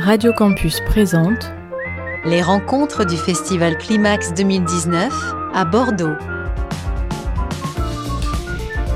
[0.00, 1.50] Radio Campus présente
[2.24, 5.12] Les rencontres du Festival Climax 2019
[5.52, 6.14] à Bordeaux.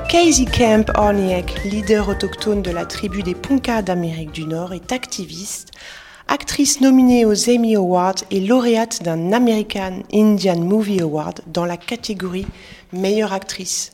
[0.09, 5.73] Casey Camp Orniak, leader autochtone de la tribu des Ponca d'Amérique du Nord, est activiste,
[6.29, 12.47] actrice nominée aux Emmy Awards et lauréate d'un American Indian Movie Award dans la catégorie
[12.93, 13.93] meilleure actrice.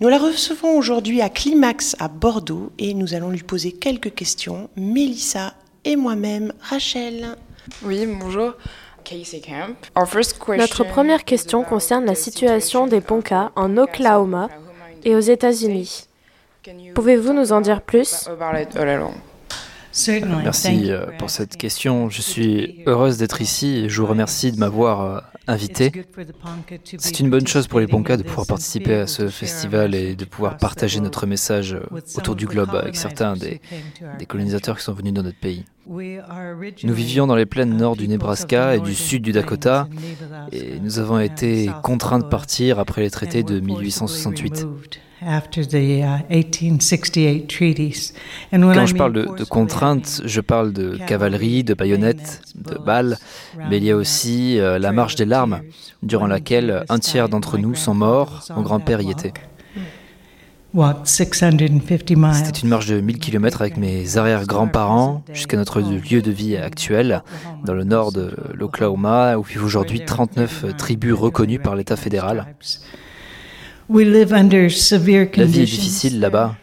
[0.00, 4.70] Nous la recevons aujourd'hui à Climax à Bordeaux et nous allons lui poser quelques questions.
[4.76, 5.52] Mélissa
[5.86, 7.36] et moi-même, Rachel.
[7.82, 8.52] Oui, bonjour.
[10.58, 14.48] Notre première question concerne la situation des Ponca en Oklahoma
[15.04, 16.08] et aux États-Unis.
[16.94, 18.28] Pouvez-vous nous en dire plus?
[20.44, 22.10] Merci euh, pour cette question.
[22.10, 25.90] Je suis heureuse d'être ici et je vous remercie de m'avoir euh, invité.
[26.98, 30.24] C'est une bonne chose pour les Ponca de pouvoir participer à ce festival et de
[30.24, 33.60] pouvoir partager notre message euh, autour du globe avec certains des,
[34.18, 35.64] des colonisateurs qui sont venus dans notre pays.
[35.88, 39.88] Nous vivions dans les plaines nord du Nebraska et du sud du Dakota
[40.52, 44.66] et nous avons été contraints de partir après les traités de 1868.
[48.52, 53.16] Quand je parle de, de, contraintes, je parle de cavalerie, de baïonnettes, de balles,
[53.70, 55.62] mais il y a aussi euh, la marche des larmes,
[56.02, 59.32] durant laquelle un tiers d'entre nous sont morts, mon grand-père y était.
[62.34, 67.22] C'était une marche de 1000 km avec mes arrière-grands-parents jusqu'à notre lieu de vie actuel,
[67.64, 72.54] dans le nord de l'Oklahoma, où vivent aujourd'hui 39 tribus reconnues par l'État fédéral.
[73.88, 76.56] La vie est difficile là-bas.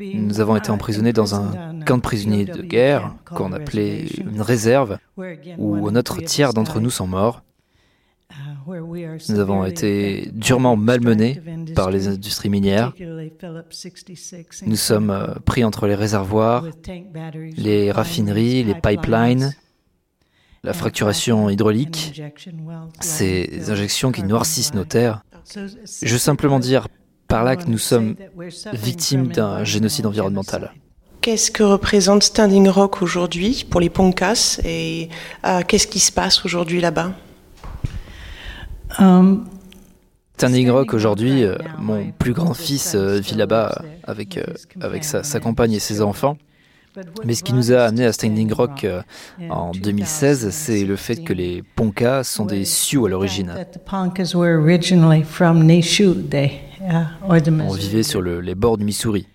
[0.00, 4.98] Nous avons été emprisonnés dans un camp de prisonniers de guerre qu'on appelait une réserve,
[5.58, 7.42] où un autre tiers d'entre nous sont morts.
[8.66, 11.40] Nous avons été durement malmenés
[11.74, 12.92] par les industries minières.
[14.66, 16.66] Nous sommes euh, pris entre les réservoirs,
[17.56, 19.54] les raffineries, les pipelines,
[20.64, 22.22] la fracturation hydraulique,
[23.00, 25.22] ces injections qui noircissent nos terres.
[26.02, 26.88] Je veux simplement dire
[27.28, 28.16] par là que nous sommes
[28.72, 30.72] victimes d'un génocide environnemental.
[31.20, 35.08] Qu'est-ce que représente Standing Rock aujourd'hui pour les Poncas et
[35.44, 37.12] euh, qu'est-ce qui se passe aujourd'hui là-bas?
[38.98, 39.46] Um,
[40.38, 44.40] Standing Rock aujourd'hui, euh, mon plus grand fils euh, vit là-bas avec,
[44.80, 46.38] avec sa, sa, compagne et ses enfants.
[47.24, 49.02] Mais ce qui nous a amené à Standing Rock euh,
[49.50, 53.54] en 2016, c'est le fait que les Ponca sont des Sioux à l'origine.
[57.22, 59.26] On vivait sur les bords du Missouri.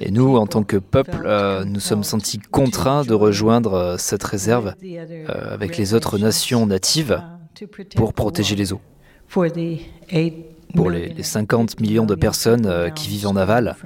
[0.00, 4.22] Et nous, en tant que peuple, euh, nous sommes sentis contraints de rejoindre euh, cette
[4.22, 4.74] réserve
[5.26, 7.20] avec les autres nations natives
[7.96, 8.80] pour protéger les eaux.
[10.74, 13.76] Pour les, les 50 millions de personnes qui vivent en aval,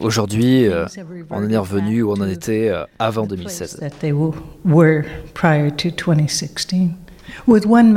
[0.00, 0.86] Aujourd'hui, euh,
[1.28, 3.80] on en est revenu où on en était euh, avant 2016.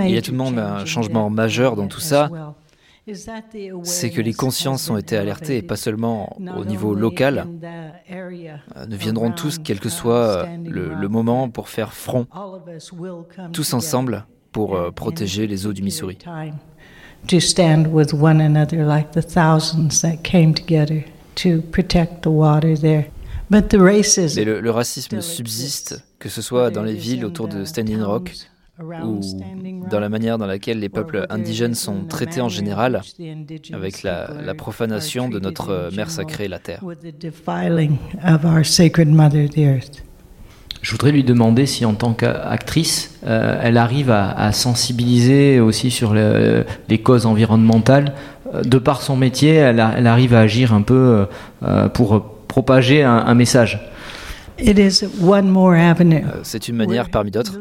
[0.10, 2.30] Il y a tout de même un changement majeur dans tout ça,
[3.84, 7.48] c'est que les consciences ont été alertées, et pas seulement au niveau local.
[8.12, 12.28] Euh, nous viendrons tous, quel que soit le, le moment, pour faire front,
[13.54, 16.18] tous ensemble, pour protéger les eaux du Missouri
[17.28, 21.04] to stand with one another like the thousands that came together
[21.36, 23.06] to protect the water there.
[23.50, 27.48] But the racism Mais le, le racisme subsiste, que ce soit dans les villes autour
[27.48, 28.34] de Standing Rock
[28.82, 29.20] ou
[29.90, 33.02] dans la manière dans laquelle les peuples indigènes sont traités en général,
[33.72, 36.84] avec la, la profanation de notre mère sacrée, la terre.
[40.84, 46.14] Je voudrais lui demander si en tant qu'actrice, euh, elle arrive à, sensibiliser aussi sur
[46.14, 48.14] les causes environnementales.
[48.54, 51.26] Euh, de par son métier, elle, arrive à agir un peu
[51.64, 53.80] euh, pour propager un, message.
[56.44, 57.58] C'est une manière parmi d'autres.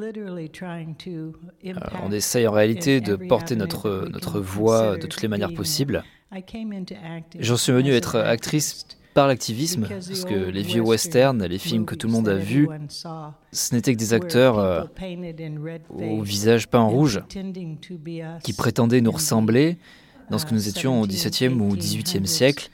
[2.05, 6.03] on essaye en réalité de porter notre, notre voix de toutes les manières possibles.
[7.39, 8.85] J'en suis venu être actrice
[9.15, 12.69] par l'activisme, parce que les vieux westerns, les films que tout le monde a vus,
[13.53, 14.85] ce n'étaient que des acteurs euh,
[15.99, 17.23] au visage peint en rouge
[18.43, 19.77] qui prétendaient nous ressembler
[20.31, 22.71] dans ce que nous étions au XVIIe ou XVIIIe siècle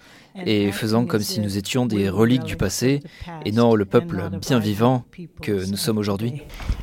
[0.46, 3.00] et faisant comme si nous étions des reliques du passé
[3.44, 5.04] et non le peuple bien vivant
[5.42, 6.42] que nous sommes aujourd'hui.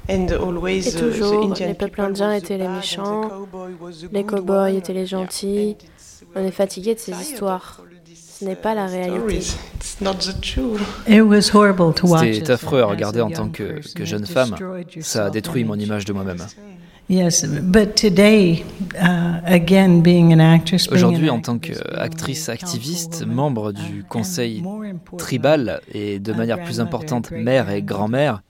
[0.09, 3.47] Et toujours, les peuples indiens étaient les méchants,
[4.12, 5.77] les cow-boys étaient les gentils.
[6.35, 7.81] On est fatigué de ces histoires.
[8.37, 9.39] Ce n'est pas la réalité.
[12.33, 14.55] C'était affreux à regarder en tant que, que jeune femme.
[14.99, 16.45] Ça a détruit mon image de moi-même.
[20.91, 24.63] Aujourd'hui, en tant qu'actrice activiste, membre du conseil
[25.17, 28.41] tribal et de manière plus importante mère et grand-mère,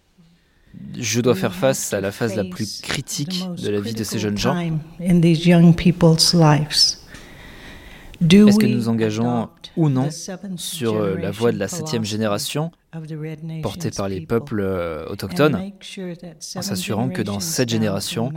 [0.98, 4.18] je dois faire face à la phase la plus critique de la vie de ces
[4.18, 4.58] jeunes gens.
[8.22, 10.10] Est-ce que nous engageons ou non
[10.56, 12.72] sur euh, la voie de la septième génération
[13.62, 18.32] portée par les peuples euh, autochtones en s'assurant que dans cette génération,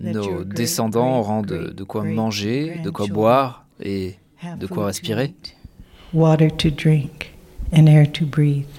[0.00, 4.16] nos descendants auront de, de quoi manger, de quoi boire et
[4.58, 5.34] de quoi respirer.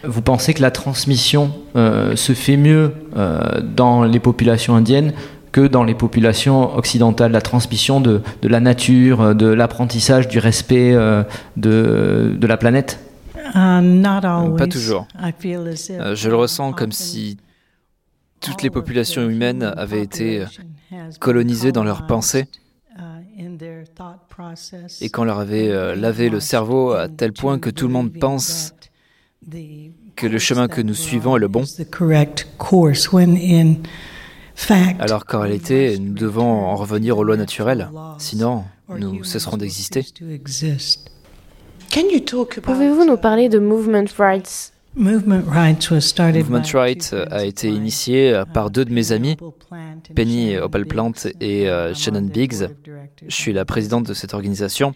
[0.04, 5.14] vous pensez que la transmission euh, se fait mieux euh, dans les populations indiennes
[5.52, 10.94] que dans les populations occidentales, la transmission de, de la nature, de l'apprentissage, du respect
[10.94, 11.24] euh,
[11.56, 13.00] de, de, la planète?
[13.56, 15.08] Uh, Pas toujours.
[15.18, 17.38] je le ressens comme si
[18.42, 20.44] toutes les populations humaines avaient été
[21.20, 22.46] colonisées dans leur pensée
[25.02, 28.74] et qu'on leur avait lavé le cerveau à tel point que tout le monde pense
[30.16, 31.64] que le chemin que nous suivons est le bon,
[35.00, 40.06] alors qu'en réalité, nous devons en revenir aux lois naturelles, sinon nous cesserons d'exister.
[42.64, 44.74] Pouvez-vous nous parler de movement rights?
[44.98, 45.44] Movement
[46.74, 49.38] Rights a été initié euh, par deux de mes amis,
[50.16, 52.70] Penny Opalplant et euh, Shannon Biggs.
[53.28, 54.96] Je suis la présidente de cette organisation.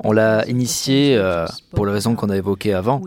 [0.00, 3.00] On l'a initié euh, pour les raisons qu'on a évoquées avant.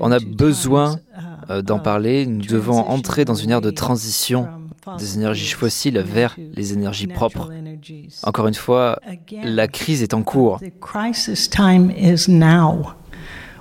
[0.00, 1.00] On a besoin
[1.48, 2.26] d'en parler.
[2.26, 4.48] Nous devons entrer dans une ère de transition
[4.96, 7.50] des énergies fossiles vers les énergies propres.
[8.22, 8.98] Encore une fois,
[9.42, 10.60] la crise est en cours.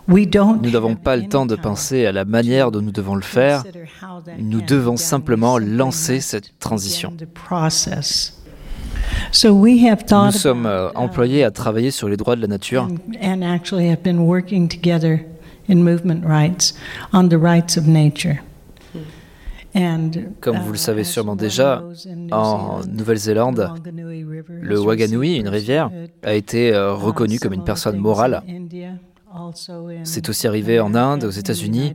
[0.08, 3.64] Nous n'avons pas le temps de penser à la manière dont nous devons le faire.
[4.40, 7.14] Nous devons simplement lancer cette transition.
[10.26, 12.88] Nous sommes euh, employés à travailler sur les droits de la nature.
[20.42, 21.84] Comme vous le savez sûrement déjà,
[22.32, 23.70] en Nouvelle-Zélande,
[24.48, 25.92] le Waganui, une rivière,
[26.24, 28.42] a été euh, reconnue comme une personne morale.
[30.04, 31.94] C'est aussi arrivé en Inde, aux États-Unis,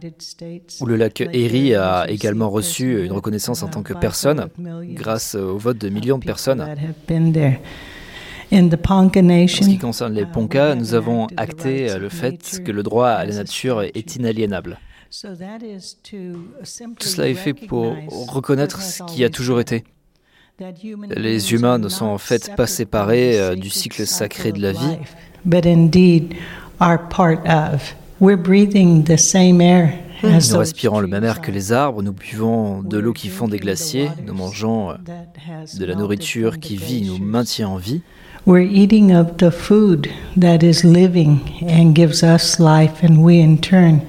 [0.80, 4.48] où le lac Erie a également reçu une reconnaissance en tant que personne
[4.94, 6.64] grâce au vote de millions de personnes.
[8.52, 13.24] En ce qui concerne les Ponca, nous avons acté le fait que le droit à
[13.24, 14.78] la nature est inaliénable.
[15.10, 17.94] Tout cela est fait pour
[18.28, 19.84] reconnaître ce qui a toujours été.
[21.08, 24.98] Les humains ne sont en fait pas séparés euh, du cycle sacré de la vie,
[30.22, 33.58] nous respirons le même air que les arbres, nous buvons de l'eau qui fond des
[33.58, 34.96] glaciers, nous mangeons euh,
[35.78, 38.02] de la nourriture qui vit, nous maintient en vie.
[38.44, 43.58] We're eating of the food that is living and gives us life, and we in
[43.58, 44.02] turn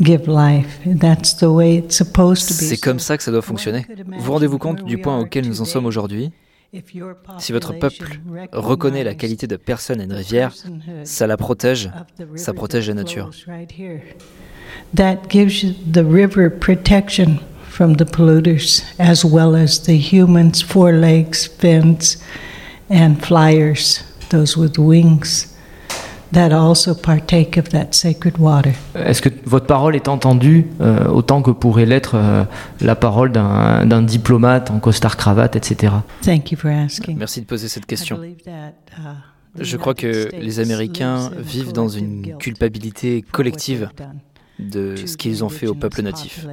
[0.00, 0.78] give life.
[0.86, 2.68] That's the way it's supposed to be.
[2.68, 3.84] C'est comme ça que ça doit fonctionner.
[4.18, 6.30] Vous rendez-vous compte du point auquel nous en sommes aujourd'hui?
[7.38, 8.20] si votre peuple
[8.52, 10.54] reconnaît la qualité de personne à une rivière,
[11.02, 11.90] ça la protège,
[12.36, 13.30] ça protège la nature.
[14.94, 21.48] That gives the river protection from the polluters as well as the humans, four legs,
[21.48, 22.18] fins,
[22.90, 25.50] and flyers, those with wings.
[26.32, 26.80] Est-ce
[29.20, 32.44] que votre parole est entendue euh, autant que pourrait l'être euh,
[32.80, 35.92] la parole d'un diplomate en costard cravate, etc.
[37.16, 38.22] Merci de poser cette question.
[38.22, 38.30] Uh,
[39.58, 43.88] Je crois que les Américains vivent dans une culpabilité collective
[44.60, 46.46] de ce qu'ils ont fait au peuple natif.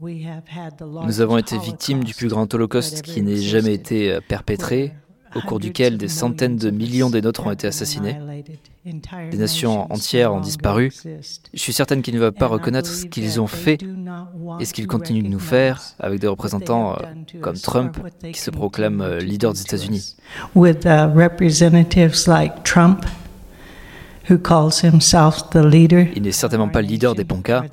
[0.00, 4.94] Nous avons été victimes du plus grand holocauste qui n'ait jamais été euh, perpétré
[5.34, 8.16] au cours duquel des centaines de millions des nôtres ont été assassinés.
[9.30, 10.92] Des nations entières ont disparu.
[11.52, 13.78] Je suis certaine qu'ils ne veulent pas reconnaître ce qu'ils ont fait
[14.58, 17.04] et ce qu'ils continuent de nous faire avec des représentants euh,
[17.40, 17.98] comme Trump
[18.32, 20.16] qui se proclame euh, leader des États-Unis.
[20.54, 23.04] With uh, representatives like Trump
[24.30, 26.06] who calls himself the leader.
[26.16, 27.64] Il n'est certainement pas le leader des Ponca.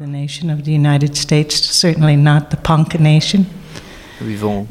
[4.22, 4.66] Nous vivons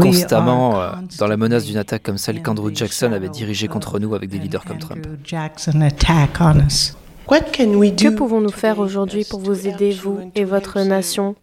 [0.00, 4.14] constamment euh, dans la menace d'une attaque comme celle qu'Andrew Jackson avait dirigée contre nous
[4.14, 5.06] avec des leaders comme Trump.
[7.26, 11.34] Que pouvons-nous faire aujourd'hui pour vous aider, vous et votre nation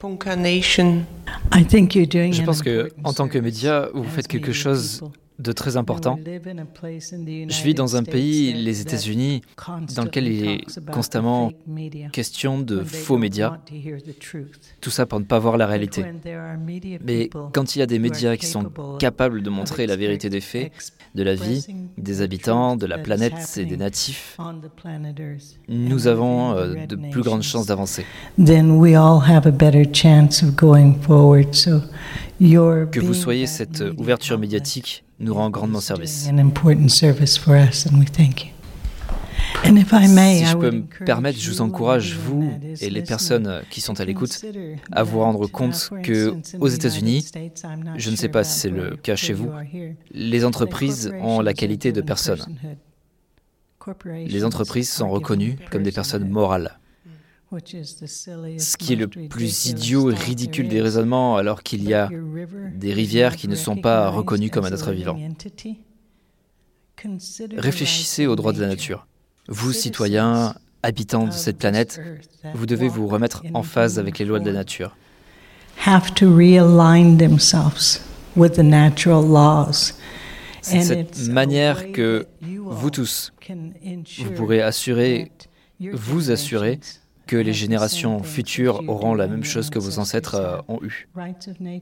[1.51, 5.01] Je pense que, en tant que média, vous faites quelque chose
[5.39, 6.19] de très important.
[6.23, 9.41] Je vis dans un pays, les États-Unis,
[9.95, 11.51] dans lequel il est constamment
[12.11, 13.57] question de faux médias.
[14.81, 16.03] Tout ça pour ne pas voir la réalité.
[17.03, 20.41] Mais quand il y a des médias qui sont capables de montrer la vérité des
[20.41, 20.71] faits,
[21.15, 21.65] de la vie,
[21.97, 24.37] des habitants, de la planète et des natifs,
[25.67, 28.05] nous avons euh, de plus grandes chances d'avancer.
[32.39, 36.29] Que vous soyez cette ouverture médiatique nous rend grandement service.
[40.37, 42.49] Si je peux me permettre, je vous encourage, vous
[42.81, 44.43] et les personnes qui sont à l'écoute,
[44.91, 47.25] à vous rendre compte que aux États-Unis,
[47.97, 49.51] je ne sais pas si c'est le cas chez vous,
[50.11, 52.45] les entreprises ont la qualité de personnes.
[54.05, 56.79] Les entreprises sont reconnues comme des personnes morales.
[57.51, 62.09] Ce qui est le plus idiot et ridicule des raisonnements alors qu'il y a
[62.75, 65.17] des rivières qui ne sont pas reconnues comme un être vivant.
[67.55, 69.07] Réfléchissez aux droits de la nature.
[69.47, 70.53] Vous, citoyens,
[70.83, 71.99] habitants de cette planète,
[72.53, 74.95] vous devez vous remettre en phase avec les lois de la nature.
[80.61, 85.31] C'est cette manière que vous tous, vous pourrez assurer,
[85.79, 86.79] vous assurer
[87.29, 91.07] que les générations futures auront la même chose que vos ancêtres euh, ont eu.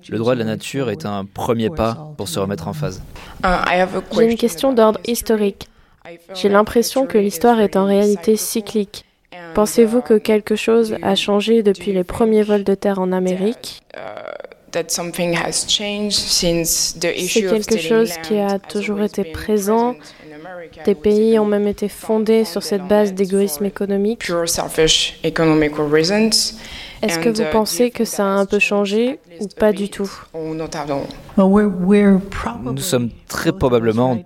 [0.10, 3.02] Le droit de la nature est un premier pas pour se remettre en phase.
[4.12, 5.70] J'ai une question d'ordre historique.
[6.36, 9.06] J'ai l'impression que l'histoire est en réalité cyclique.
[9.54, 13.84] Pensez-vous que quelque chose a changé depuis les premiers vols de terre en Amérique?
[14.74, 14.84] C'est
[17.48, 19.96] quelque chose qui a toujours été présent
[20.86, 24.24] des pays ont même été fondés sur cette base d'égoïsme économique.
[27.02, 30.12] Est-ce que vous uh, pensez que ça a un peu changé ou pas du tout
[31.38, 34.18] Nous sommes très probablement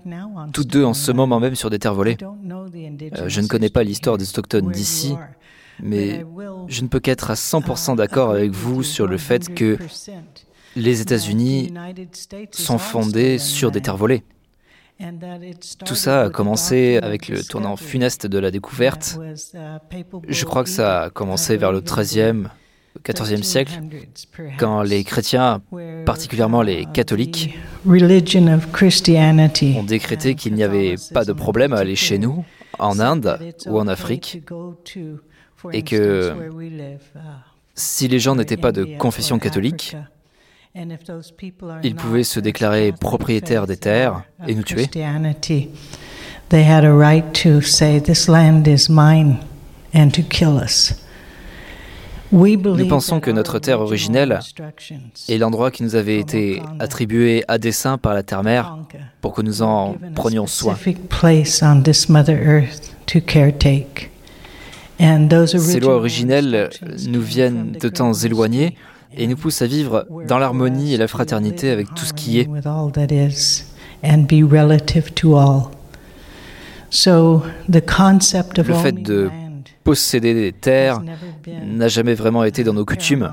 [0.53, 2.17] tous deux en ce moment même sur des terres volées.
[2.23, 5.15] Euh, je ne connais pas l'histoire des autochtones d'ici,
[5.81, 6.25] mais
[6.67, 9.77] je ne peux qu'être à 100% d'accord avec vous sur le fait que
[10.75, 11.73] les États-Unis
[12.51, 14.23] sont fondés sur des terres volées.
[15.86, 19.20] Tout ça a commencé avec le tournant funeste de la découverte.
[20.27, 22.46] Je crois que ça a commencé vers le 13e,
[23.03, 23.81] 14e siècle,
[24.58, 25.62] quand les chrétiens,
[26.05, 32.46] particulièrement les catholiques, ont décrété qu'il n'y avait pas de problème à aller chez nous,
[32.79, 34.43] en Inde ou en Afrique,
[35.72, 36.36] et que
[37.75, 39.96] si les gens n'étaient pas de confession catholique,
[41.83, 44.87] ils pouvaient se déclarer propriétaires des terres et nous tuer.
[52.31, 54.39] Nous pensons que notre terre originelle
[55.27, 58.77] est l'endroit qui nous avait été attribué à dessein par la terre-mère
[59.19, 60.77] pour que nous en prenions soin.
[65.57, 66.69] Ces lois originelles
[67.07, 68.77] nous viennent de temps éloignés
[69.15, 72.50] et nous pousse à vivre dans l'harmonie et la fraternité avec tout ce qui est.
[78.56, 79.30] Le fait de
[79.84, 81.01] posséder des terres
[81.63, 83.32] n'a jamais vraiment été dans nos coutumes.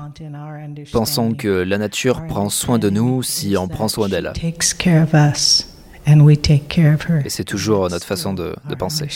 [0.91, 4.33] Pensons que la nature prend soin de nous si on prend soin d'elle.
[7.25, 9.07] Et c'est toujours notre façon de, penser.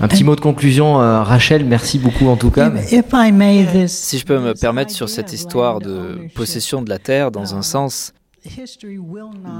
[0.00, 2.72] Un petit mot de conclusion, euh, Rachel, merci beaucoup en tout cas.
[3.88, 7.62] Si je peux me permettre sur cette histoire de possession de la terre, dans un
[7.62, 8.12] sens,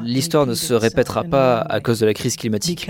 [0.05, 2.89] l'histoire ne se répétera pas à cause de la crise climatique.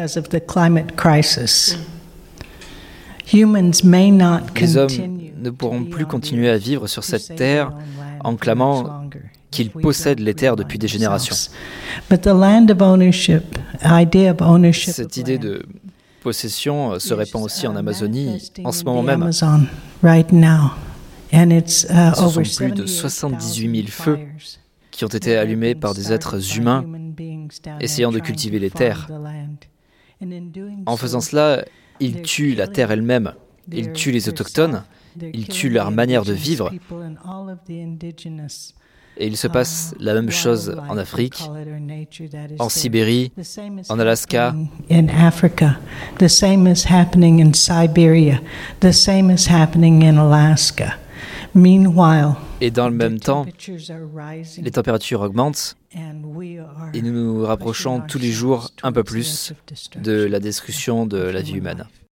[4.60, 4.90] Les hommes
[5.38, 7.72] ne pourront plus continuer à vivre sur cette terre
[8.20, 9.08] en clamant
[9.52, 11.36] qu'ils possèdent les terres depuis des générations.
[14.72, 15.62] Cette idée de
[16.22, 19.30] possession se répand aussi en Amazonie en ce moment même.
[19.32, 19.40] Ce
[22.16, 24.18] sont plus de 78 000 feux
[24.90, 26.84] qui ont été allumés par des êtres humains
[27.80, 29.08] essayant de cultiver les terres.
[30.86, 31.64] En faisant cela,
[32.00, 33.32] ils tuent la terre elle-même,
[33.70, 34.84] ils tuent les autochtones,
[35.20, 36.72] ils tuent leur manière de vivre.
[39.18, 41.42] Et il se passe la même chose en Afrique,
[42.58, 43.30] en Sibérie,
[43.88, 44.54] en Alaska.
[44.90, 45.78] In Africa,
[46.18, 48.40] the same is happening in Siberia.
[48.80, 50.96] The same is happening in Alaska.
[51.54, 53.44] Meanwhile, et dans le même temps,
[54.58, 55.76] les températures augmentent
[56.94, 59.52] et nous nous rapprochons tous les jours un peu plus
[60.00, 61.86] de la destruction de la vie humaine.